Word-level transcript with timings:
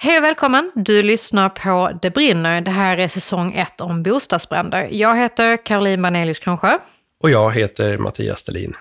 Hej 0.00 0.18
och 0.18 0.24
välkommen! 0.24 0.72
Du 0.74 1.02
lyssnar 1.02 1.48
på 1.48 1.98
Det 2.02 2.10
brinner. 2.10 2.60
Det 2.60 2.70
här 2.70 2.98
är 2.98 3.08
säsong 3.08 3.52
1 3.52 3.80
om 3.80 4.02
bostadsbränder. 4.02 4.88
Jag 4.92 5.16
heter 5.16 5.56
Caroline 5.56 6.02
Banelius 6.02 6.38
Kronsjö. 6.38 6.78
Och 7.22 7.30
jag 7.30 7.50
heter 7.50 7.98
Mattias 7.98 8.40
Stelin. 8.40 8.74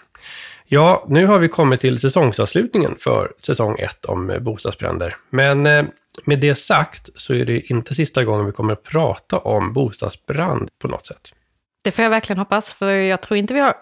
Ja, 0.66 1.06
nu 1.10 1.26
har 1.26 1.40
vi 1.40 1.48
kommit 1.48 1.80
till 1.80 2.00
säsongsavslutningen 2.00 2.96
för 3.00 3.32
säsong 3.38 3.76
1 3.80 4.06
om 4.06 4.38
bostadsbränder. 4.42 5.16
Men 5.30 5.66
eh, 5.66 5.86
med 6.26 6.40
det 6.40 6.56
sagt 6.56 7.10
så 7.16 7.34
är 7.34 7.46
det 7.46 7.60
inte 7.60 7.96
sista 7.96 8.24
gången 8.24 8.46
vi 8.46 8.52
kommer 8.52 8.74
att 8.74 8.84
prata 8.84 9.38
om 9.38 9.74
bostadsbrand 9.74 10.70
på 10.82 10.88
något 10.88 11.06
sätt. 11.06 11.34
Det 11.84 11.92
får 11.92 12.04
jag 12.04 12.10
verkligen 12.10 12.40
hoppas, 12.40 12.74
för 12.74 12.94
jag 12.94 13.22
tror 13.22 13.38
inte 13.38 13.54
vi 13.54 13.60
har 13.60 13.74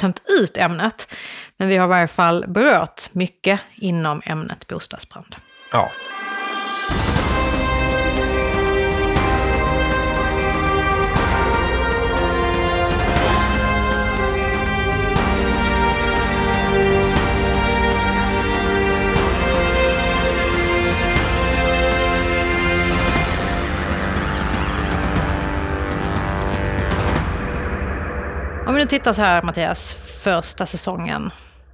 tömt 0.00 0.22
ut 0.40 0.56
ämnet. 0.56 1.08
Men 1.56 1.68
vi 1.68 1.76
har 1.76 1.86
i 1.86 1.88
varje 1.88 2.08
fall 2.08 2.44
berört 2.48 3.08
mycket 3.12 3.60
inom 3.76 4.22
ämnet 4.24 4.66
bostadsbrand. 4.66 5.36
Ja. 5.72 5.90
Tittar 28.98 29.12
så 29.12 29.22
här 29.22 29.42
Mattias, 29.42 29.92
första 30.24 30.66
säsongen. 30.66 31.30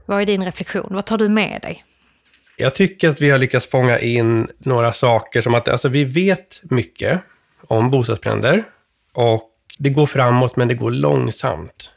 Vad 0.06 0.23
är 0.23 0.27
din 0.27 0.45
reflektion? 0.45 0.87
Vad 0.91 1.06
tar 1.06 1.19
du 1.19 1.29
med 1.29 1.60
dig? 1.62 1.84
Jag 2.56 2.74
tycker 2.74 3.09
att 3.09 3.20
vi 3.20 3.30
har 3.30 3.38
lyckats 3.38 3.66
fånga 3.66 3.98
in 3.98 4.48
några 4.59 4.93
saker 4.93 5.41
som 5.41 5.55
att 5.55 5.69
alltså, 5.69 5.88
vi 5.88 6.05
vet 6.05 6.60
mycket 6.62 7.23
om 7.66 7.91
bostadsbränder 7.91 8.65
och 9.12 9.51
det 9.79 9.90
går 9.90 10.07
framåt 10.07 10.57
men 10.57 10.68
det 10.68 10.74
går 10.74 10.90
långsamt. 10.90 11.93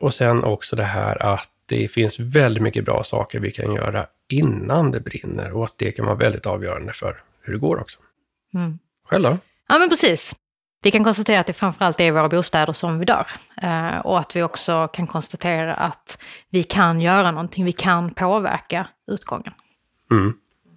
Och 0.00 0.14
sen 0.14 0.44
också 0.44 0.76
det 0.76 0.84
här 0.84 1.22
att 1.22 1.50
det 1.66 1.88
finns 1.88 2.20
väldigt 2.20 2.62
mycket 2.62 2.84
bra 2.84 3.02
saker 3.04 3.40
vi 3.40 3.50
kan 3.50 3.74
göra 3.74 4.06
innan 4.28 4.90
det 4.90 5.00
brinner 5.00 5.52
och 5.52 5.64
att 5.64 5.74
det 5.78 5.92
kan 5.92 6.06
vara 6.06 6.16
väldigt 6.16 6.46
avgörande 6.46 6.92
för 6.92 7.22
hur 7.42 7.52
det 7.52 7.58
går 7.58 7.80
också. 7.80 7.98
Mm. 8.54 8.78
Själv 9.08 9.22
då? 9.22 9.38
Ja, 9.68 9.78
men 9.78 9.88
precis. 9.88 10.34
Vi 10.82 10.90
kan 10.90 11.04
konstatera 11.04 11.40
att 11.40 11.46
det 11.46 11.52
framförallt 11.52 12.00
är 12.00 12.04
i 12.04 12.10
våra 12.10 12.28
bostäder 12.28 12.72
som 12.72 12.98
vi 12.98 13.04
dör. 13.04 13.26
Eh, 13.62 13.98
och 13.98 14.18
att 14.18 14.36
vi 14.36 14.42
också 14.42 14.88
kan 14.88 15.06
konstatera 15.06 15.74
att 15.74 16.18
vi 16.50 16.62
kan 16.62 17.00
göra 17.00 17.30
någonting, 17.30 17.64
vi 17.64 17.72
kan 17.72 18.14
påverka 18.14 18.88
utgången. 19.06 19.52
Mm. 20.10 20.34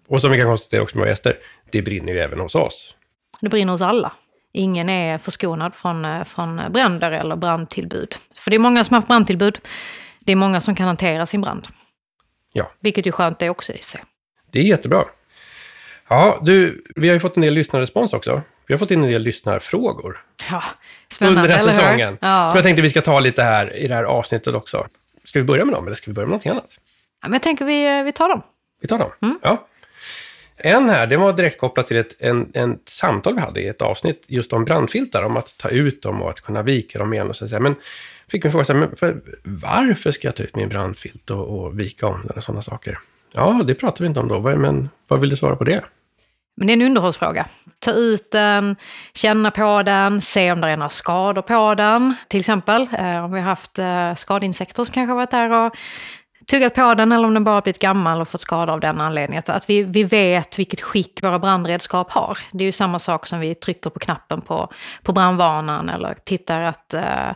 Och 0.07 0.21
som 0.21 0.31
vi 0.31 0.37
kan 0.37 0.47
konstatera 0.47 0.81
också 0.81 0.97
med 0.97 1.07
gäster, 1.07 1.37
det 1.71 1.81
brinner 1.81 2.13
ju 2.13 2.19
även 2.19 2.39
hos 2.39 2.55
oss. 2.55 2.95
Det 3.41 3.49
brinner 3.49 3.71
hos 3.71 3.81
alla. 3.81 4.11
Ingen 4.53 4.89
är 4.89 5.17
förskonad 5.17 5.75
från, 5.75 6.05
eh, 6.05 6.23
från 6.23 6.61
bränder 6.69 7.11
eller 7.11 7.35
brandtillbud. 7.35 8.15
För 8.35 8.51
det 8.51 8.57
är 8.57 8.59
många 8.59 8.83
som 8.83 8.93
har 8.93 9.01
haft 9.01 9.07
brandtillbud. 9.07 9.59
Det 10.19 10.31
är 10.31 10.35
många 10.35 10.61
som 10.61 10.75
kan 10.75 10.87
hantera 10.87 11.25
sin 11.25 11.41
brand. 11.41 11.67
Ja. 12.53 12.71
Vilket 12.79 13.07
är 13.07 13.11
skönt 13.11 13.39
det 13.39 13.49
också 13.49 13.73
i 13.73 13.81
sig. 13.81 14.01
Det 14.51 14.59
är 14.59 14.63
jättebra. 14.63 15.03
Ja, 16.07 16.39
du, 16.41 16.83
vi 16.95 17.07
har 17.07 17.13
ju 17.13 17.19
fått 17.19 17.35
en 17.37 17.41
del 17.41 17.53
lyssnarrespons 17.53 18.13
också. 18.13 18.41
Vi 18.67 18.73
har 18.73 18.79
fått 18.79 18.91
in 18.91 19.03
en 19.03 19.09
del 19.09 19.21
lyssnarfrågor 19.21 20.17
Ja, 20.51 20.63
spännande, 21.09 21.41
under 21.41 21.55
den 21.55 21.59
här 21.59 21.71
säsongen. 21.71 22.17
Ja. 22.21 22.47
Som 22.49 22.57
jag 22.57 22.63
tänkte 22.63 22.81
vi 22.81 22.89
ska 22.89 23.01
ta 23.01 23.19
lite 23.19 23.43
här 23.43 23.75
i 23.75 23.87
det 23.87 23.95
här 23.95 24.03
avsnittet 24.03 24.55
också. 24.55 24.87
Ska 25.23 25.39
vi 25.39 25.45
börja 25.45 25.65
med 25.65 25.75
dem 25.75 25.87
eller 25.87 25.95
ska 25.95 26.11
vi 26.11 26.15
börja 26.15 26.25
med 26.25 26.31
någonting 26.31 26.51
annat? 26.51 26.79
ja, 27.21 27.29
men 27.29 27.33
jag 27.33 27.41
tänker 27.41 27.65
vi, 27.65 28.03
vi 28.03 28.11
tar 28.11 28.29
dem. 28.29 28.41
Vi 28.81 28.87
tar 28.87 28.99
dem. 28.99 29.11
Mm. 29.21 29.39
Ja. 29.41 29.67
En 30.57 30.89
här, 30.89 31.07
det 31.07 31.17
var 31.17 31.33
direkt 31.33 31.59
kopplat 31.59 31.85
till 31.85 31.97
ett 31.97 32.15
en, 32.19 32.51
en 32.53 32.79
samtal 32.85 33.33
vi 33.33 33.39
hade 33.39 33.61
i 33.61 33.67
ett 33.67 33.81
avsnitt 33.81 34.25
just 34.27 34.53
om 34.53 34.65
brandfiltar, 34.65 35.23
om 35.23 35.37
att 35.37 35.57
ta 35.57 35.69
ut 35.69 36.01
dem 36.01 36.21
och 36.21 36.29
att 36.29 36.41
kunna 36.41 36.61
vika 36.61 36.99
dem 36.99 37.13
igen. 37.13 37.29
Och 37.29 37.35
så 37.35 37.47
säga. 37.47 37.59
Men 37.59 37.75
fick 38.27 38.43
mig 38.43 38.51
fråga, 38.51 38.65
så 38.65 38.73
här, 38.73 38.79
men 38.79 38.95
för, 38.95 39.21
varför 39.43 40.11
ska 40.11 40.27
jag 40.27 40.35
ta 40.35 40.43
ut 40.43 40.55
min 40.55 40.69
brandfilt 40.69 41.29
och, 41.29 41.59
och 41.59 41.79
vika 41.79 42.07
om 42.07 42.21
den 42.27 42.37
och 42.37 42.43
sådana 42.43 42.61
saker? 42.61 42.99
Ja, 43.35 43.61
det 43.67 43.75
pratar 43.75 44.03
vi 44.03 44.07
inte 44.07 44.19
om 44.19 44.27
då, 44.27 44.39
men 44.39 44.89
vad 45.07 45.19
vill 45.19 45.29
du 45.29 45.35
svara 45.35 45.55
på 45.55 45.63
det? 45.63 45.83
Men 46.55 46.67
det 46.67 46.73
är 46.73 46.77
en 46.77 46.81
underhållsfråga. 46.81 47.45
Ta 47.79 47.91
ut 47.91 48.31
den, 48.31 48.75
känna 49.13 49.51
på 49.51 49.83
den, 49.83 50.21
se 50.21 50.51
om 50.51 50.61
det 50.61 50.67
är 50.67 50.77
några 50.77 50.89
skador 50.89 51.41
på 51.41 51.75
den. 51.75 52.15
Till 52.27 52.39
exempel 52.39 52.87
eh, 52.97 53.25
om 53.25 53.31
vi 53.31 53.39
har 53.39 53.49
haft 53.49 53.79
eh, 53.79 54.13
skadeinsekter 54.15 54.83
som 54.83 54.93
kanske 54.93 55.13
varit 55.13 55.31
där 55.31 55.51
och 55.51 55.75
tuggat 56.45 56.75
på 56.75 56.93
den 56.93 57.11
eller 57.11 57.27
om 57.27 57.33
den 57.33 57.43
bara 57.43 57.61
blivit 57.61 57.81
gammal 57.81 58.21
och 58.21 58.27
fått 58.27 58.41
skada 58.41 58.73
av 58.73 58.79
den 58.79 59.01
anledningen. 59.01 59.43
Att- 59.47 59.69
vi, 59.69 59.83
vi 59.83 60.03
vet 60.03 60.59
vilket 60.59 60.81
skick 60.81 61.23
våra 61.23 61.39
brandredskap 61.39 62.11
har. 62.11 62.37
Det 62.51 62.63
är 62.63 62.65
ju 62.65 62.71
samma 62.71 62.99
sak 62.99 63.27
som 63.27 63.39
vi 63.39 63.55
trycker 63.55 63.89
på 63.89 63.99
knappen 63.99 64.41
på, 64.41 64.73
på 65.03 65.13
brandvarnaren 65.13 65.89
eller 65.89 66.17
tittar 66.23 66.61
att 66.61 66.93
äh, 66.93 67.31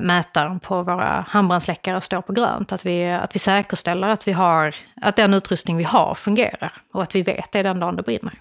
mätaren 0.00 0.60
på 0.60 0.82
våra 0.82 1.26
handbrandsläckare 1.28 2.00
står 2.00 2.20
på 2.20 2.32
grönt. 2.32 2.72
Att 2.72 2.86
vi, 2.86 3.12
att 3.12 3.34
vi 3.34 3.38
säkerställer 3.38 4.08
att, 4.08 4.28
vi 4.28 4.32
har, 4.32 4.74
att 5.02 5.16
den 5.16 5.34
utrustning 5.34 5.76
vi 5.76 5.84
har 5.84 6.14
fungerar 6.14 6.72
och 6.92 7.02
att 7.02 7.14
vi 7.14 7.22
vet 7.22 7.52
det 7.52 7.62
den 7.62 7.80
dagen 7.80 7.96
det 7.96 8.02
brinner. 8.02 8.32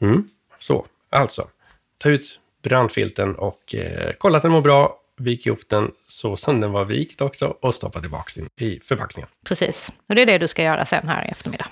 Mm. 0.00 0.28
Så, 0.58 0.86
alltså. 1.10 1.48
Ta 1.98 2.08
ut 2.08 2.40
brandfilten 2.62 3.34
och 3.34 3.74
eh, 3.74 4.12
kolla 4.18 4.36
att 4.36 4.42
den 4.42 4.52
mår 4.52 4.60
bra. 4.60 5.00
Vik 5.18 5.46
ihop 5.46 5.68
den 5.68 5.90
så 6.06 6.36
som 6.36 6.60
den 6.60 6.72
var 6.72 6.84
vikt 6.84 7.20
också 7.20 7.46
och 7.46 7.74
stoppa 7.74 8.00
tillbaka 8.00 8.30
den 8.36 8.68
i 8.68 8.80
förpackningen. 8.80 9.28
Precis. 9.44 9.92
Och 10.08 10.14
det 10.14 10.22
är 10.22 10.26
det 10.26 10.38
du 10.38 10.48
ska 10.48 10.62
göra 10.62 10.86
sen 10.86 11.08
här 11.08 11.24
i 11.24 11.28
eftermiddag. 11.28 11.66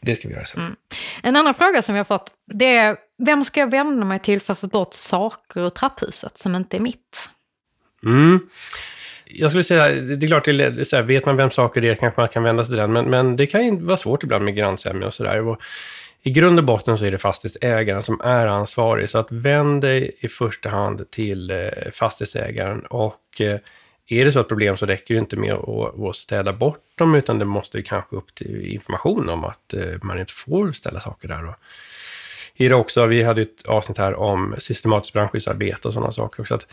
Det 0.00 0.14
ska 0.14 0.28
vi 0.28 0.34
göra 0.34 0.44
sen. 0.44 0.76
En 1.22 1.36
annan 1.36 1.54
fråga 1.54 1.82
som 1.82 1.94
har 1.94 2.04
fått, 2.04 2.30
det 2.52 2.76
är 2.76 2.96
vem 3.18 3.44
ska 3.44 3.60
jag 3.60 3.70
vända 3.70 4.04
mig 4.04 4.18
till 4.18 4.40
för 4.40 4.52
att 4.52 4.58
få 4.58 4.66
bort 4.66 4.94
saker 4.94 5.60
ur 5.60 5.70
trapphuset 5.70 6.38
som 6.38 6.54
inte 6.54 6.76
är 6.76 6.80
mitt? 6.80 7.30
Mm. 8.04 8.48
Jag 9.24 9.50
skulle 9.50 9.64
säga, 9.64 9.88
det 9.88 10.26
är 10.26 10.28
klart, 10.28 10.44
det 10.44 10.50
är, 10.50 10.84
så 10.84 10.96
här, 10.96 11.02
vet 11.02 11.26
man 11.26 11.36
vem 11.36 11.50
saker 11.50 11.80
det 11.80 11.88
är 11.88 11.94
kanske 11.94 12.20
man 12.20 12.28
kan 12.28 12.42
vända 12.42 12.64
sig 12.64 12.70
till 12.70 12.78
den, 12.78 12.92
men, 12.92 13.10
men 13.10 13.36
det 13.36 13.46
kan 13.46 13.64
ju 13.64 13.80
vara 13.80 13.96
svårt 13.96 14.22
ibland 14.22 14.44
med 14.44 14.56
grannsämja 14.56 15.06
och 15.06 15.14
sådär. 15.14 15.56
I 16.24 16.30
grund 16.30 16.58
och 16.58 16.64
botten 16.64 16.98
så 16.98 17.06
är 17.06 17.10
det 17.10 17.18
fastighetsägaren 17.18 18.02
som 18.02 18.20
är 18.24 18.46
ansvarig, 18.46 19.10
så 19.10 19.18
att 19.18 19.32
vänd 19.32 19.80
dig 19.80 20.16
i 20.20 20.28
första 20.28 20.68
hand 20.68 21.10
till 21.10 21.50
eh, 21.50 21.90
fastighetsägaren 21.92 22.80
och 22.80 23.40
eh, 23.40 23.58
är 24.06 24.24
det 24.24 24.32
så 24.32 24.40
ett 24.40 24.48
problem 24.48 24.76
så 24.76 24.86
räcker 24.86 25.14
det 25.14 25.20
inte 25.20 25.36
med 25.36 25.52
att, 25.54 26.16
städa 26.16 26.52
bort 26.52 26.84
dem, 26.94 27.14
utan 27.14 27.38
det 27.38 27.44
måste 27.44 27.82
kanske 27.82 28.16
upp 28.16 28.34
till 28.34 28.66
information 28.66 29.28
om 29.28 29.44
att 29.44 29.74
eh, 29.74 30.02
man 30.02 30.20
inte 30.20 30.32
får 30.32 30.72
ställa 30.72 31.00
saker 31.00 31.28
där. 31.28 31.54
Är 32.56 32.68
det 32.68 32.74
också, 32.74 33.06
vi 33.06 33.22
hade 33.22 33.42
ett 33.42 33.66
avsnitt 33.66 33.98
här 33.98 34.14
om 34.14 34.54
systematiskt 34.58 35.12
brandskyddsarbete 35.12 35.88
och 35.88 35.94
sådana 35.94 36.12
saker 36.12 36.40
också. 36.40 36.54
Att 36.54 36.66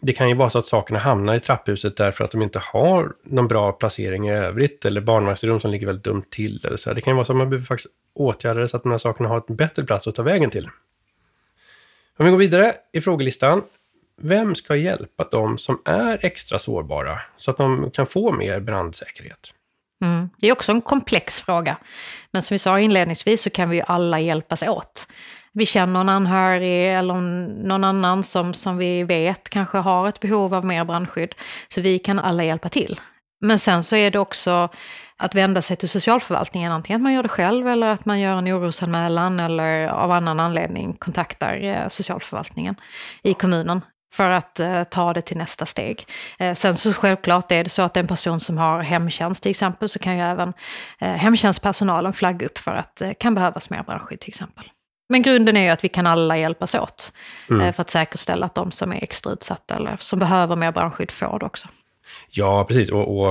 det 0.00 0.12
kan 0.12 0.28
ju 0.28 0.34
vara 0.34 0.50
så 0.50 0.58
att 0.58 0.66
sakerna 0.66 0.98
hamnar 0.98 1.34
i 1.34 1.40
trapphuset 1.40 1.96
därför 1.96 2.24
att 2.24 2.30
de 2.30 2.42
inte 2.42 2.58
har 2.58 3.12
någon 3.24 3.48
bra 3.48 3.72
placering 3.72 4.28
i 4.28 4.32
övrigt 4.32 4.84
eller 4.84 5.00
barnvagnsrum 5.00 5.60
som 5.60 5.70
ligger 5.70 5.86
väldigt 5.86 6.04
dumt 6.04 6.24
till. 6.30 6.66
Eller 6.66 6.76
så. 6.76 6.92
Det 6.92 7.00
kan 7.00 7.10
ju 7.10 7.14
vara 7.14 7.24
så 7.24 7.32
att 7.32 7.36
man 7.36 7.50
behöver 7.50 7.66
faktiskt 7.66 7.94
åtgärda 8.14 8.60
det 8.60 8.68
så 8.68 8.76
att 8.76 8.82
de 8.82 8.90
här 8.90 8.98
sakerna 8.98 9.28
har 9.28 9.44
en 9.48 9.56
bättre 9.56 9.84
plats 9.84 10.06
att 10.06 10.14
ta 10.14 10.22
vägen 10.22 10.50
till. 10.50 10.68
Om 12.16 12.24
vi 12.24 12.30
går 12.30 12.38
vidare 12.38 12.74
i 12.92 13.00
frågelistan. 13.00 13.62
Vem 14.20 14.54
ska 14.54 14.76
hjälpa 14.76 15.28
de 15.30 15.58
som 15.58 15.82
är 15.84 16.18
extra 16.22 16.58
sårbara 16.58 17.20
så 17.36 17.50
att 17.50 17.56
de 17.56 17.90
kan 17.90 18.06
få 18.06 18.32
mer 18.32 18.60
brandsäkerhet? 18.60 19.54
Mm. 20.04 20.28
Det 20.38 20.48
är 20.48 20.52
också 20.52 20.72
en 20.72 20.80
komplex 20.80 21.40
fråga. 21.40 21.76
Men 22.30 22.42
som 22.42 22.54
vi 22.54 22.58
sa 22.58 22.80
inledningsvis 22.80 23.42
så 23.42 23.50
kan 23.50 23.70
vi 23.70 23.76
ju 23.76 23.82
alla 23.86 24.20
hjälpas 24.20 24.62
åt. 24.62 25.06
Vi 25.58 25.66
känner 25.66 26.00
en 26.00 26.08
anhörig 26.08 26.94
eller 26.94 27.14
någon 27.64 27.84
annan 27.84 28.22
som, 28.22 28.54
som 28.54 28.76
vi 28.76 29.04
vet 29.04 29.50
kanske 29.50 29.78
har 29.78 30.08
ett 30.08 30.20
behov 30.20 30.54
av 30.54 30.64
mer 30.64 30.84
brandskydd. 30.84 31.34
Så 31.68 31.80
vi 31.80 31.98
kan 31.98 32.18
alla 32.18 32.44
hjälpa 32.44 32.68
till. 32.68 33.00
Men 33.40 33.58
sen 33.58 33.82
så 33.82 33.96
är 33.96 34.10
det 34.10 34.18
också 34.18 34.68
att 35.16 35.34
vända 35.34 35.62
sig 35.62 35.76
till 35.76 35.88
socialförvaltningen, 35.88 36.72
antingen 36.72 37.00
att 37.00 37.02
man 37.02 37.12
gör 37.12 37.22
det 37.22 37.28
själv 37.28 37.68
eller 37.68 37.88
att 37.88 38.04
man 38.04 38.20
gör 38.20 38.38
en 38.38 38.48
orosanmälan 38.48 39.40
eller 39.40 39.86
av 39.86 40.10
annan 40.10 40.40
anledning 40.40 40.94
kontaktar 40.94 41.64
eh, 41.64 41.88
socialförvaltningen 41.88 42.74
i 43.22 43.34
kommunen 43.34 43.80
för 44.14 44.30
att 44.30 44.60
eh, 44.60 44.84
ta 44.84 45.12
det 45.12 45.22
till 45.22 45.36
nästa 45.36 45.66
steg. 45.66 46.06
Eh, 46.38 46.54
sen 46.54 46.76
så 46.76 46.92
självklart 46.92 47.52
är 47.52 47.64
det 47.64 47.70
så 47.70 47.82
att 47.82 47.96
en 47.96 48.06
person 48.06 48.40
som 48.40 48.58
har 48.58 48.82
hemtjänst 48.82 49.42
till 49.42 49.50
exempel 49.50 49.88
så 49.88 49.98
kan 49.98 50.16
ju 50.16 50.22
även 50.22 50.52
eh, 50.98 51.12
hemtjänstpersonalen 51.12 52.12
flagga 52.12 52.46
upp 52.46 52.58
för 52.58 52.74
att 52.74 52.96
det 52.96 53.14
kan 53.14 53.34
behövas 53.34 53.70
mer 53.70 53.82
brandskydd 53.82 54.20
till 54.20 54.30
exempel. 54.30 54.64
Men 55.08 55.22
grunden 55.22 55.56
är 55.56 55.62
ju 55.62 55.68
att 55.68 55.84
vi 55.84 55.88
kan 55.88 56.06
alla 56.06 56.36
hjälpas 56.38 56.74
åt 56.74 57.12
Mm. 57.50 57.62
eh, 57.66 57.72
för 57.72 57.80
att 57.82 57.90
säkerställa 57.90 58.46
att 58.46 58.54
de 58.54 58.70
som 58.70 58.92
är 58.92 59.02
extra 59.02 59.32
utsatta 59.32 59.76
eller 59.76 59.96
som 59.96 60.18
behöver 60.18 60.56
mer 60.56 60.72
brandskydd 60.72 61.10
får 61.10 61.38
det 61.38 61.46
också. 61.46 61.68
Ja, 62.30 62.64
precis. 62.64 62.90
Och, 62.90 63.18
och 63.18 63.30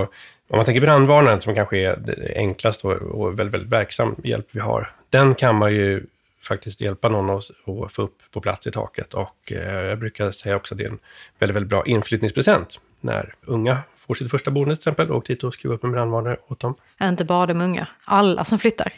om 0.49 0.57
man 0.57 0.65
tänker 0.65 0.81
brandvarnaren 0.81 1.41
som 1.41 1.55
kanske 1.55 1.77
är 1.77 1.97
det 1.97 2.33
enklast 2.35 2.85
och, 2.85 2.91
och 2.91 3.39
väldigt, 3.39 3.53
väldigt 3.53 3.71
verksam 3.71 4.15
hjälp 4.23 4.47
vi 4.51 4.59
har. 4.59 4.95
Den 5.09 5.35
kan 5.35 5.55
man 5.55 5.73
ju 5.73 6.05
faktiskt 6.47 6.81
hjälpa 6.81 7.09
någon 7.09 7.29
att, 7.29 7.43
att 7.85 7.93
få 7.93 8.01
upp 8.01 8.17
på 8.31 8.41
plats 8.41 8.67
i 8.67 8.71
taket. 8.71 9.13
Och 9.13 9.51
eh, 9.51 9.73
jag 9.73 9.99
brukar 9.99 10.31
säga 10.31 10.55
också 10.55 10.73
att 10.73 10.77
det 10.77 10.83
är 10.83 10.89
en 10.89 10.99
väldigt, 11.39 11.55
väldigt 11.55 11.69
bra 11.69 11.85
inflyttningspresent 11.85 12.79
när 13.01 13.33
unga 13.45 13.77
får 14.07 14.13
sitt 14.13 14.31
första 14.31 14.51
boende 14.51 14.75
till 14.75 14.79
exempel. 14.79 15.11
Åk 15.11 15.25
dit 15.27 15.43
och 15.43 15.53
skruva 15.53 15.75
upp 15.75 15.83
en 15.83 15.91
brandvarnare 15.91 16.37
åt 16.47 16.59
dem. 16.59 16.75
Inte 17.01 17.25
bara 17.25 17.45
de 17.45 17.61
unga, 17.61 17.87
alla 18.05 18.45
som 18.45 18.59
flyttar. 18.59 18.93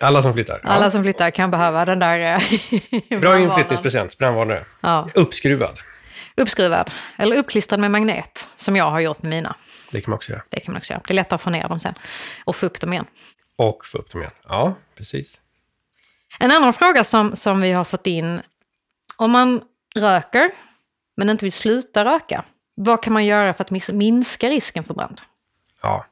Alla 0.00 0.22
som 0.22 0.32
flyttar. 0.32 0.60
Ja. 0.62 0.68
Alla 0.68 0.90
som 0.90 1.02
flyttar 1.02 1.30
kan 1.30 1.50
behöva 1.50 1.84
den 1.84 1.98
där 1.98 2.40
eh, 3.10 3.20
Bra 3.20 3.38
inflyttningspresent, 3.38 4.18
brandvarnare. 4.18 4.64
Ja. 4.80 5.08
Uppskruvad. 5.14 5.78
Uppskruvad, 6.36 6.90
eller 7.16 7.36
uppklistrad 7.36 7.80
med 7.80 7.90
magnet, 7.90 8.48
som 8.56 8.76
jag 8.76 8.90
har 8.90 9.00
gjort 9.00 9.22
med 9.22 9.30
mina. 9.30 9.56
Det 9.90 10.00
kan 10.00 10.10
man 10.10 10.16
också 10.16 10.32
göra. 10.32 10.42
Det 10.48 10.60
kan 10.60 10.72
man 10.72 10.78
också 10.78 10.92
göra. 10.92 11.02
Det 11.06 11.12
är 11.12 11.14
lättare 11.14 11.34
att 11.34 11.42
få 11.42 11.50
ner 11.50 11.68
dem 11.68 11.80
sen 11.80 11.94
och 12.44 12.56
få 12.56 12.66
upp 12.66 12.80
dem 12.80 12.92
igen. 12.92 13.06
Och 13.56 13.86
få 13.86 13.98
upp 13.98 14.10
dem 14.10 14.20
igen. 14.20 14.32
Ja, 14.48 14.74
precis. 14.96 15.40
En 16.38 16.50
annan 16.50 16.72
fråga 16.72 17.04
som, 17.04 17.36
som 17.36 17.60
vi 17.60 17.72
har 17.72 17.84
fått 17.84 18.06
in. 18.06 18.40
Om 19.16 19.30
man 19.30 19.62
röker, 19.94 20.50
men 21.16 21.30
inte 21.30 21.44
vill 21.44 21.52
sluta 21.52 22.04
röka, 22.04 22.44
vad 22.74 23.02
kan 23.02 23.12
man 23.12 23.24
göra 23.24 23.54
för 23.54 23.64
att 23.64 23.92
minska 23.92 24.50
risken 24.50 24.84
för 24.84 24.94
brand? 24.94 25.20
Ja, 25.82 26.06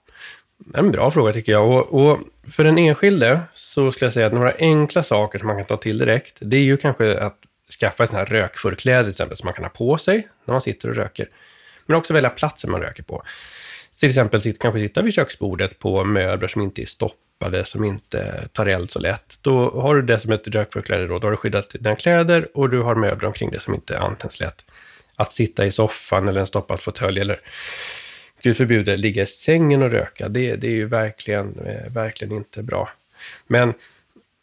en 0.75 0.91
bra 0.91 1.11
fråga 1.11 1.33
tycker 1.33 1.53
jag. 1.53 1.69
Och, 1.71 2.07
och 2.07 2.19
för 2.51 2.65
den 2.65 2.79
enskilde 2.79 3.41
så 3.55 3.91
skulle 3.91 4.07
jag 4.07 4.13
säga 4.13 4.27
att 4.27 4.33
några 4.33 4.53
enkla 4.59 5.03
saker 5.03 5.39
som 5.39 5.49
man 5.49 5.57
kan 5.57 5.67
ta 5.67 5.77
till 5.77 5.99
direkt, 5.99 6.39
det 6.41 6.57
är 6.57 6.63
ju 6.63 6.77
kanske 6.77 7.19
att 7.19 7.39
skaffa 7.81 8.05
ett 8.05 8.11
sånt 8.11 8.19
här 8.19 8.27
rökförkläde 8.27 9.03
till 9.03 9.11
exempel, 9.11 9.37
som 9.37 9.47
man 9.47 9.55
kan 9.55 9.65
ha 9.65 9.71
på 9.71 9.99
sig 9.99 10.29
när 10.45 10.53
man 10.53 10.61
sitter 10.61 10.89
och 10.89 10.97
röker. 10.97 11.29
Men 11.87 11.97
också 11.97 12.15
välja 12.15 12.31
platsen 12.31 12.71
man 12.71 12.81
röker 12.81 13.03
på. 13.03 13.23
Till 14.01 14.09
exempel 14.09 14.41
kanske 14.61 14.81
sitta 14.81 15.03
vid 15.03 15.15
köksbordet 15.15 15.79
på 15.79 16.05
möbler 16.05 16.49
som 16.49 16.63
inte 16.63 16.83
är 16.83 16.87
stoppade, 16.87 17.65
som 17.65 17.85
inte 17.85 18.49
tar 18.53 18.67
eld 18.67 18.91
så 18.91 18.99
lätt. 18.99 19.39
Då 19.41 19.81
har 19.81 19.95
du 19.95 20.03
det 20.03 20.19
som 20.19 20.33
ett 20.33 20.49
rökförkläde 20.49 21.07
då. 21.07 21.19
Då 21.19 21.27
har 21.27 21.31
du 21.31 21.37
skyddat 21.37 21.71
dina 21.81 21.97
kläder 21.97 22.49
och 22.55 22.71
du 22.71 22.81
har 22.81 22.95
möbler 22.95 23.27
omkring 23.27 23.51
dig 23.51 23.61
som 23.61 23.75
inte 23.75 23.99
antänds 23.99 24.41
lätt. 24.41 24.65
Att 25.17 25.33
sitta 25.33 25.67
i 25.67 25.71
soffan 25.71 26.29
eller 26.29 26.41
en 26.41 26.47
stoppad 26.47 26.81
fåtölj 26.81 27.21
eller 27.21 27.41
gud 28.43 28.57
förbjude, 28.57 28.97
ligga 28.97 29.23
i 29.23 29.27
sängen 29.27 29.83
och 29.83 29.91
röka, 29.91 30.29
det, 30.29 30.57
det 30.57 30.67
är 30.67 30.75
ju 30.75 30.87
verkligen, 30.87 31.59
eh, 31.59 31.93
verkligen 31.93 32.37
inte 32.37 32.63
bra. 32.63 32.89
Men 33.47 33.75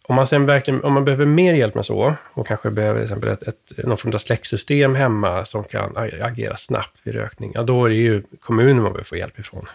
om 0.09 0.15
man 0.15 0.27
sen 0.27 0.45
verkligen, 0.45 0.83
om 0.83 0.93
man 0.93 1.05
behöver 1.05 1.25
mer 1.25 1.53
hjälp 1.53 1.75
med 1.75 1.85
så, 1.85 2.15
och 2.33 2.47
kanske 2.47 2.69
behöver 2.69 2.99
till 2.99 3.03
exempel 3.03 3.29
ett, 3.29 3.47
ett, 3.47 3.85
någon 3.85 3.97
form 3.97 4.13
av 4.13 4.17
släcksystem 4.17 4.95
hemma 4.95 5.45
som 5.45 5.63
kan 5.63 5.97
agera 6.21 6.57
snabbt 6.57 6.97
vid 7.03 7.15
rökning, 7.15 7.51
ja 7.55 7.63
då 7.63 7.85
är 7.85 7.89
det 7.89 7.95
ju 7.95 8.23
kommunen 8.39 8.75
man 8.75 8.91
behöver 8.91 9.03
få 9.03 9.17
hjälp 9.17 9.39
ifrån. 9.39 9.69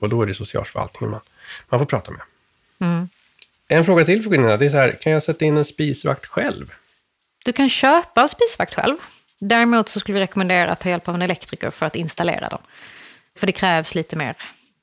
Och 0.00 0.08
då 0.08 0.22
är 0.22 0.26
det 0.26 0.34
socialförvaltningen 0.34 1.10
man, 1.10 1.20
man 1.68 1.80
får 1.80 1.86
prata 1.86 2.10
med. 2.10 2.20
Mm. 2.80 3.08
En 3.68 3.84
fråga 3.84 4.04
till 4.04 4.22
för 4.22 4.30
kvinnorna, 4.30 4.56
det 4.56 4.64
är 4.64 4.68
så 4.68 4.76
här, 4.76 4.98
kan 5.00 5.12
jag 5.12 5.22
sätta 5.22 5.44
in 5.44 5.56
en 5.56 5.64
spisvakt 5.64 6.26
själv? 6.26 6.72
Du 7.44 7.52
kan 7.52 7.68
köpa 7.68 8.20
en 8.22 8.28
spisvakt 8.28 8.74
själv. 8.74 8.96
Däremot 9.38 9.88
så 9.88 10.00
skulle 10.00 10.18
vi 10.18 10.20
rekommendera 10.20 10.72
att 10.72 10.80
ta 10.80 10.88
hjälp 10.88 11.08
av 11.08 11.14
en 11.14 11.22
elektriker 11.22 11.70
för 11.70 11.86
att 11.86 11.96
installera 11.96 12.48
den. 12.48 12.58
För 13.38 13.46
det 13.46 13.52
krävs 13.52 13.94
lite 13.94 14.16
mer 14.16 14.36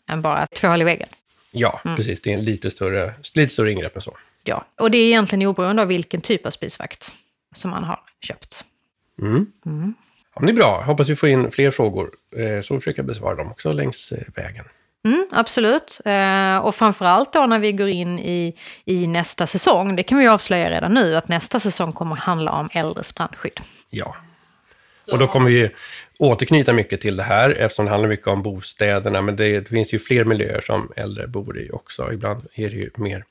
än 0.10 0.22
bara 0.22 0.48
två 0.48 0.68
hål 0.68 0.82
i 0.82 0.86
väggen. 0.86 1.10
Ja, 1.52 1.82
precis. 1.84 2.22
Det 2.22 2.30
är 2.30 2.34
en 2.34 2.44
lite 2.44 2.72
större, 2.72 3.14
lite 3.36 3.54
större 3.54 3.72
ingrepp 3.72 3.96
än 3.96 4.02
så. 4.02 4.18
Ja, 4.44 4.66
och 4.80 4.92
det 4.92 4.98
är 4.98 5.06
egentligen 5.06 5.48
oberoende 5.48 5.82
av 5.82 5.88
vilken 5.88 6.22
typ 6.22 6.46
av 6.46 6.50
spisvakt 6.50 7.14
som 7.56 7.72
man 7.72 7.84
har 7.84 8.00
köpt. 8.22 8.66
Mm. 9.22 9.46
Ja, 9.66 10.40
men 10.40 10.46
det 10.46 10.52
är 10.52 10.56
bra. 10.56 10.84
Hoppas 10.86 11.10
vi 11.10 11.16
får 11.16 11.30
in 11.30 11.52
fler 11.52 11.72
frågor, 11.72 12.10
eh, 12.36 12.62
så 12.62 12.80
försöker 12.80 13.00
jag 13.00 13.06
besvara 13.06 13.36
dem 13.36 13.52
också 13.52 13.74
längs 13.74 14.12
eh, 14.12 14.24
vägen. 14.36 14.66
Mm, 15.06 15.28
absolut. 15.32 16.02
Eh, 16.06 16.58
och 16.58 16.76
framförallt 16.76 17.34
då 17.34 17.46
när 17.46 17.60
vi 17.60 17.72
går 17.72 17.90
in 17.90 18.20
i, 18.20 18.58
i 18.86 19.08
nästa 19.08 19.48
säsong, 19.48 19.96
det 19.96 20.04
kan 20.04 20.18
vi 20.18 20.28
avslöja 20.28 20.70
redan 20.70 20.94
nu, 20.94 21.16
att 21.16 21.28
nästa 21.28 21.60
säsong 21.60 21.94
kommer 21.94 22.16
handla 22.16 22.52
om 22.52 22.70
äldres 22.74 23.16
brandskydd. 23.16 23.60
Ja. 23.90 24.16
Och 25.12 25.20
då 25.20 25.28
kommer 25.28 25.50
vi 25.50 25.70
återknyta 26.18 26.74
mycket 26.74 27.02
till 27.02 27.18
det 27.18 27.24
här, 27.24 27.50
eftersom 27.50 27.86
det 27.86 27.92
handlar 27.92 28.10
mycket 28.10 28.28
om 28.28 28.42
bostäderna, 28.42 29.22
men 29.22 29.36
det, 29.36 29.68
finns 29.68 29.94
ju 29.94 30.00
fler 30.00 30.26
miljöer 30.26 30.62
som 30.62 30.92
äldre 30.96 31.28
bor 31.28 31.60
i 31.60 31.70
också. 31.72 32.14
Ibland 32.14 32.48
är 32.54 32.70
det 32.70 32.76
ju 32.76 32.90
mer 32.96 33.26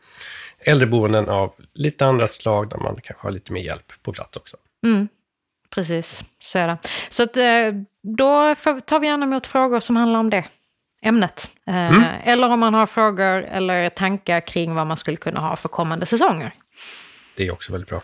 äldreboenden 0.61 1.29
av 1.29 1.55
lite 1.75 2.07
andra 2.07 2.29
slag, 2.29 2.69
där 2.69 2.79
man 2.79 3.01
kanske 3.03 3.27
har 3.27 3.31
lite 3.31 3.53
mer 3.53 3.63
hjälp 3.63 3.93
på 4.03 4.13
plats 4.13 4.37
också. 4.37 4.57
Mm, 4.87 5.09
precis, 5.71 6.25
så 6.39 6.59
är 6.59 6.67
det. 6.67 6.79
Så 7.09 7.23
att, 7.23 7.37
eh, 7.37 7.73
då 8.03 8.55
tar 8.87 8.99
vi 8.99 9.07
gärna 9.07 9.27
emot 9.27 9.47
frågor 9.47 9.81
som 9.81 9.97
handlar 9.97 10.21
om 10.21 10.31
det 10.31 10.45
ämnet. 11.03 11.51
Eh, 11.67 12.29
Eller 12.29 12.49
om 12.49 12.61
man 12.61 12.75
har 12.75 12.87
frågor 12.87 13.43
eller 13.43 13.89
tankar 13.89 14.41
kring 14.41 14.75
vad 14.75 14.87
man 14.87 14.97
skulle 14.97 15.17
kunna 15.17 15.41
ha 15.41 15.57
för 15.57 15.69
kommande 15.69 16.07
säsonger. 16.07 16.53
Det 17.37 17.47
är 17.47 17.53
också 17.53 17.73
väldigt 17.73 17.91
bra. 17.91 18.01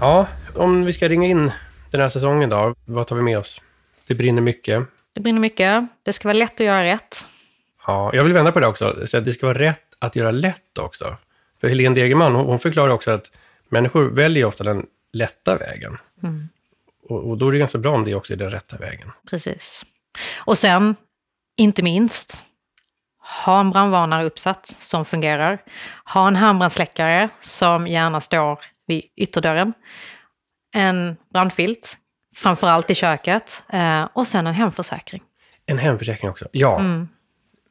Ja, 0.00 0.28
om 0.54 0.84
vi 0.84 0.92
ska 0.92 1.08
ringa 1.08 1.28
in 1.28 1.52
den 1.90 2.00
här 2.00 2.08
säsongen 2.08 2.50
då, 2.50 2.74
vad 2.84 3.06
tar 3.06 3.16
vi 3.16 3.22
med 3.22 3.38
oss? 3.38 3.62
Det 4.06 4.14
brinner 4.14 4.42
mycket. 4.42 4.86
Det 5.12 5.20
brinner 5.20 5.40
mycket, 5.40 5.86
det 6.02 6.12
ska 6.12 6.28
vara 6.28 6.38
lätt 6.38 6.60
att 6.60 6.66
göra 6.66 6.84
rätt. 6.84 7.26
Ja, 7.86 8.10
jag 8.14 8.24
vill 8.24 8.32
vända 8.32 8.52
på 8.52 8.60
det 8.60 8.66
också. 8.66 9.06
Så 9.06 9.20
det 9.20 9.32
ska 9.32 9.46
vara 9.46 9.58
rätt 9.58 9.96
att 9.98 10.16
göra 10.16 10.30
lätt 10.30 10.78
också. 10.78 11.16
För 11.60 11.68
Helene 11.68 11.94
Degerman, 11.94 12.34
hon, 12.34 12.58
förklarar 12.58 12.92
också 12.92 13.10
att 13.10 13.32
människor 13.68 14.04
väljer 14.10 14.44
ofta 14.44 14.64
den 14.64 14.86
lätta 15.12 15.56
vägen. 15.56 15.98
Och, 17.08 17.30
och 17.30 17.38
då 17.38 17.48
är 17.48 17.52
det 17.52 17.58
ganska 17.58 17.78
bra 17.78 17.94
om 17.94 18.04
det 18.04 18.14
också 18.14 18.32
är 18.32 18.36
den 18.36 18.50
rätta 18.50 18.76
vägen. 18.76 19.10
Precis. 19.30 19.84
Och 20.38 20.58
sen, 20.58 20.96
inte 21.56 21.82
minst, 21.82 22.42
ha 23.44 23.60
en 23.60 23.70
brandvarnare 23.70 24.24
uppsatt 24.24 24.66
som 24.66 25.04
fungerar. 25.04 25.58
Ha 26.04 26.28
en 26.28 26.36
handbrandsläckare 26.36 27.28
som 27.40 27.86
gärna 27.86 28.20
står 28.20 28.58
vid 28.86 29.02
ytterdörren. 29.16 29.72
En 30.74 31.16
brandfilt, 31.32 31.98
framförallt 32.36 32.90
i 32.90 32.94
köket. 32.94 33.62
Eh, 33.68 34.08
och 34.12 34.26
sen 34.26 34.46
en 34.46 34.54
hemförsäkring. 34.54 35.22
En 35.66 35.78
hemförsäkring 35.78 36.30
också. 36.30 36.48
Ja, 36.52 36.82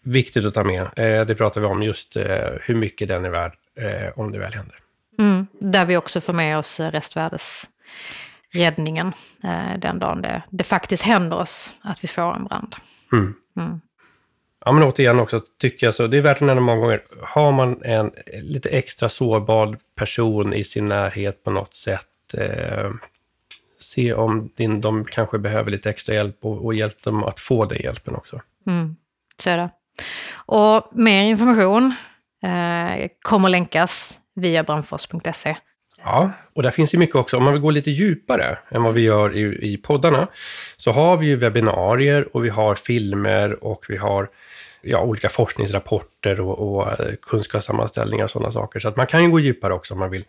viktigt 0.04 0.46
att 0.46 0.54
ta 0.54 0.64
med. 0.64 0.82
Eh, 0.82 1.26
det 1.26 1.36
pratar 1.36 1.62
vi 1.62 1.68
om, 1.68 1.84
just 1.84 2.16
eh, 2.16 2.26
hur 2.62 2.76
mycket 2.76 3.08
den 3.08 3.26
är 3.26 3.30
värd 3.30 3.54
om 4.16 4.32
det 4.32 4.40
väl 4.40 4.54
händer. 4.54 4.80
Mm, 5.20 5.48
där 5.60 5.86
vi 5.86 5.98
också 5.98 6.22
får 6.22 6.34
med 6.34 6.58
oss 6.58 6.80
restvärdesräddningen 6.80 9.14
den 9.78 10.00
dagen 10.00 10.22
det, 10.22 10.44
det 10.50 10.64
faktiskt 10.64 11.04
händer 11.04 11.38
oss 11.38 11.74
att 11.82 12.04
vi 12.04 12.08
får 12.08 12.36
en 12.36 12.46
brand. 12.46 12.76
Ja, 14.66 14.72
men 14.72 14.84
återigen 14.84 15.20
också 15.20 15.42
tycker 15.60 15.88
jag 15.88 15.94
så, 15.94 16.08
det 16.08 16.18
är 16.18 16.22
värt 16.22 16.38
att 16.38 16.48
nämna 16.48 16.62
många 16.62 16.82
gånger. 16.82 17.04
Har 17.22 17.52
man 17.52 17.84
en 17.84 18.12
lite 18.34 18.70
extra 18.70 19.10
sårbar 19.10 19.78
person 19.96 20.54
i 20.54 20.64
sin 20.64 20.86
närhet 20.86 21.44
på 21.44 21.52
något 21.52 21.74
sätt, 21.74 22.34
eh, 22.38 22.92
se 23.80 24.14
om 24.14 24.50
din, 24.56 24.82
de 24.82 25.06
kanske 25.06 25.38
behöver 25.38 25.72
lite 25.72 25.90
extra 25.90 26.16
hjälp 26.16 26.38
och, 26.42 26.66
och 26.66 26.74
hjälp 26.74 27.04
dem 27.04 27.24
att 27.24 27.40
få 27.40 27.66
den 27.66 27.78
hjälpen 27.84 28.16
också. 28.16 28.42
Mm, 28.68 28.96
så 29.38 29.50
är 29.50 29.58
det. 29.58 29.70
Och 30.36 30.90
mer 30.92 31.24
information 31.24 31.96
eh, 32.44 33.10
kommer 33.22 33.50
länkas 33.50 34.18
via 34.36 34.64
brandfors.se. 34.64 35.58
Ja, 36.04 36.32
och 36.54 36.64
där 36.64 36.72
finns 36.72 36.94
ju 36.94 36.98
mycket 36.98 37.16
också. 37.16 37.38
Om 37.38 37.44
man 37.44 37.54
vill 37.54 37.62
gå 37.62 37.72
lite 37.72 37.92
djupare 37.92 38.58
än 38.70 38.84
vad 38.84 38.94
vi 38.94 39.02
gör 39.02 39.36
i, 39.36 39.74
i 39.74 39.78
poddarna, 39.78 40.28
så 40.78 40.92
har 40.92 41.18
vi 41.18 41.26
ju 41.26 41.36
webbinarier 41.36 42.36
och 42.36 42.46
vi 42.46 42.50
har 42.50 42.76
filmer 42.76 43.64
och 43.64 43.86
vi 43.90 43.98
har 43.98 44.30
ja, 44.82 45.02
olika 45.02 45.30
forskningsrapporter 45.30 46.42
och, 46.42 46.76
och 46.76 47.00
eh, 47.00 47.16
kunskapssammanställningar 47.22 48.24
och 48.24 48.32
sådana 48.32 48.52
saker. 48.52 48.80
Så 48.80 48.88
att 48.88 48.96
man 48.96 49.08
kan 49.08 49.24
ju 49.24 49.30
gå 49.30 49.40
djupare 49.40 49.74
också 49.74 49.94
om 49.94 50.00
man 50.00 50.10
vill 50.10 50.26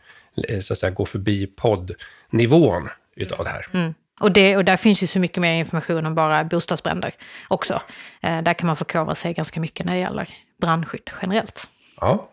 eh, 0.49 0.61
så 0.61 0.73
att 0.73 0.79
säga, 0.79 0.91
gå 0.91 1.05
förbi 1.05 1.47
poddnivån 1.47 2.89
utav 3.17 3.45
det 3.45 3.51
här. 3.51 3.67
Mm. 3.73 3.95
Och, 4.21 4.33
det, 4.33 4.57
och 4.57 4.65
där 4.65 4.77
finns 4.77 5.03
ju 5.03 5.07
så 5.07 5.19
mycket 5.19 5.39
mer 5.39 5.55
information 5.55 6.07
än 6.07 6.15
bara 6.15 6.45
bostadsbränder 6.45 7.15
också. 7.49 7.83
Eh, 8.23 8.43
där 8.43 8.55
kan 8.55 8.67
man 8.67 8.77
förkovra 8.77 9.15
sig 9.15 9.35
ganska 9.35 9.61
mycket 9.61 9.87
när 9.87 9.93
det 9.93 10.01
gäller 10.01 10.29
brandskydd 10.61 11.11
generellt. 11.23 11.69
Ja. 12.01 12.29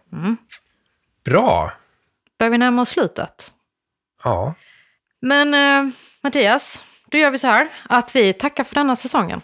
Bra. 1.25 1.71
Börjar 2.39 2.51
vi 2.51 2.57
närma 2.57 2.81
oss 2.81 2.89
slutet? 2.89 3.51
Ja. 4.23 4.53
Men 5.21 5.53
eh, 5.53 5.93
Mattias, 6.21 6.83
då 7.11 7.17
gör 7.17 7.31
vi 7.31 7.37
så 7.37 7.47
här 7.47 7.69
att 7.89 8.15
vi 8.15 8.33
tackar 8.33 8.63
för 8.63 8.75
denna 8.75 8.95
säsongen. 8.95 9.41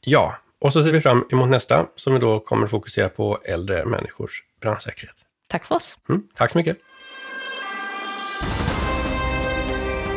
ja, 0.00 0.36
och 0.60 0.72
så 0.72 0.82
ser 0.82 0.92
vi 0.92 1.00
fram 1.00 1.24
emot 1.32 1.48
nästa 1.48 1.86
som 1.96 2.12
vi 2.12 2.18
då 2.18 2.40
kommer 2.40 2.66
fokusera 2.66 3.08
på 3.08 3.38
äldre 3.44 3.84
människors 3.84 4.42
brandsäkerhet. 4.60 5.16
Tack 5.48 5.66
för 5.66 5.74
oss. 5.74 5.96
Mm, 6.08 6.22
tack 6.34 6.50
så 6.50 6.58
mycket. 6.58 6.76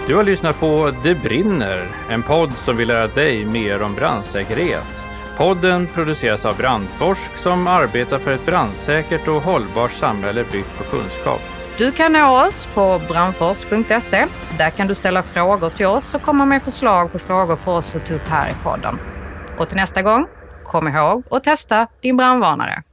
Du 0.08 0.16
har 0.16 0.24
lyssnat 0.24 0.60
på 0.60 0.92
Det 1.04 1.16
brinner, 1.16 1.90
en 2.10 2.24
podd 2.24 2.58
som 2.58 2.78
vill 2.78 2.88
lära 2.88 3.08
dig 3.08 3.46
mer 3.46 3.82
om 3.82 3.96
brandsäkerhet. 3.96 5.08
Podden 5.38 5.88
produceras 5.88 6.46
av 6.46 6.58
Brandforsk 6.58 7.38
som 7.38 7.68
arbetar 7.68 8.20
för 8.20 8.32
ett 8.32 8.46
brandsäkert 8.46 9.28
och 9.28 9.42
hållbart 9.42 9.92
samhälle 9.92 10.46
byggt 10.52 10.78
på 10.78 10.84
kunskap. 10.84 11.42
Du 11.78 11.92
kan 11.92 12.14
nå 12.14 12.46
oss 12.46 12.68
på 12.74 13.02
brandfors.se. 13.08 14.26
Där 14.58 14.70
kan 14.70 14.88
du 14.88 14.96
ställa 14.96 15.24
frågor 15.24 15.70
till 15.70 15.86
oss 15.86 16.16
och 16.16 16.22
komma 16.22 16.46
med 16.46 16.62
förslag 16.62 17.12
på 17.12 17.20
frågor 17.20 17.56
för 17.56 17.72
oss 17.72 17.96
att 17.96 18.06
ta 18.06 18.14
upp 18.14 18.28
här 18.28 18.50
i 18.50 18.54
podden. 18.64 19.00
Och 19.60 19.68
till 19.68 19.78
nästa 19.78 20.02
gång, 20.02 20.28
kom 20.64 20.88
ihåg 20.88 21.24
att 21.32 21.44
testa 21.44 21.88
din 22.02 22.18
brandvarnare. 22.18 22.84